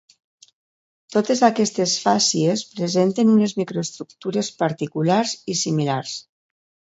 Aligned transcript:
Totes 1.15 1.41
aquestes 1.47 1.91
fàcies 2.05 2.63
presenten 2.71 3.29
unes 3.35 3.55
microestructures 3.61 4.51
particulars 4.65 5.35
i 5.55 5.61
similars. 5.63 6.17